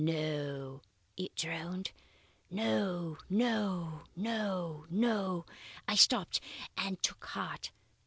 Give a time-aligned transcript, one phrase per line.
[0.03, 0.81] No
[1.15, 1.91] it droned.
[2.49, 3.19] No!
[3.29, 4.01] no!
[4.15, 4.87] no!
[4.89, 5.45] no!
[5.87, 6.41] I stopped
[6.75, 7.69] and took heart.